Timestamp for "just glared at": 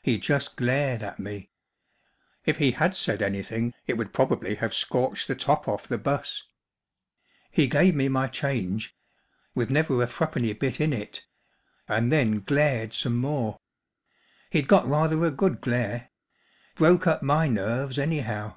0.18-1.18